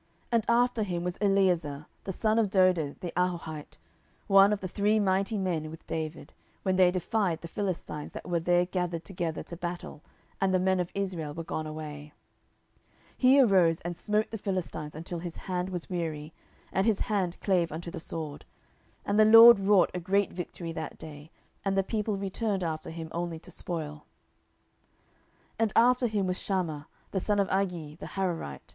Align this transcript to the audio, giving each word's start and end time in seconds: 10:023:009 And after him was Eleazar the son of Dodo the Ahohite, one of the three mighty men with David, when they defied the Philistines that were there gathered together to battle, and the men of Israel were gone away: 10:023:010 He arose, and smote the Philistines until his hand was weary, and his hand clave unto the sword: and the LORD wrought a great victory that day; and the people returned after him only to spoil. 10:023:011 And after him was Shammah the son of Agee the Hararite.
10:023:009 0.00 0.08
And 0.32 0.44
after 0.48 0.82
him 0.82 1.04
was 1.04 1.18
Eleazar 1.20 1.86
the 2.04 2.12
son 2.12 2.38
of 2.38 2.48
Dodo 2.48 2.96
the 3.00 3.12
Ahohite, 3.18 3.76
one 4.28 4.50
of 4.50 4.60
the 4.62 4.66
three 4.66 4.98
mighty 4.98 5.36
men 5.36 5.70
with 5.70 5.86
David, 5.86 6.32
when 6.62 6.76
they 6.76 6.90
defied 6.90 7.42
the 7.42 7.48
Philistines 7.48 8.12
that 8.12 8.26
were 8.26 8.40
there 8.40 8.64
gathered 8.64 9.04
together 9.04 9.42
to 9.42 9.58
battle, 9.58 10.00
and 10.40 10.54
the 10.54 10.58
men 10.58 10.80
of 10.80 10.90
Israel 10.94 11.34
were 11.34 11.44
gone 11.44 11.66
away: 11.66 12.14
10:023:010 13.10 13.14
He 13.18 13.40
arose, 13.42 13.80
and 13.82 13.94
smote 13.94 14.30
the 14.30 14.38
Philistines 14.38 14.94
until 14.94 15.18
his 15.18 15.36
hand 15.36 15.68
was 15.68 15.90
weary, 15.90 16.32
and 16.72 16.86
his 16.86 17.00
hand 17.00 17.36
clave 17.42 17.70
unto 17.70 17.90
the 17.90 18.00
sword: 18.00 18.46
and 19.04 19.20
the 19.20 19.26
LORD 19.26 19.58
wrought 19.58 19.90
a 19.92 20.00
great 20.00 20.32
victory 20.32 20.72
that 20.72 20.96
day; 20.96 21.30
and 21.62 21.76
the 21.76 21.82
people 21.82 22.16
returned 22.16 22.64
after 22.64 22.88
him 22.88 23.10
only 23.12 23.38
to 23.38 23.50
spoil. 23.50 24.06
10:023:011 25.58 25.58
And 25.58 25.72
after 25.76 26.06
him 26.06 26.26
was 26.26 26.40
Shammah 26.40 26.88
the 27.10 27.20
son 27.20 27.38
of 27.38 27.48
Agee 27.48 27.98
the 27.98 28.06
Hararite. 28.06 28.74